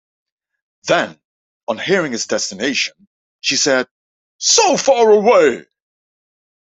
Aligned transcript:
Then, 0.87 1.21
on 1.67 1.77
hearing 1.77 2.11
his 2.13 2.25
destination, 2.25 3.07
she 3.41 3.55
said, 3.55 3.87
"So 4.39 4.75
far 4.75 5.11
away!" 5.11 5.67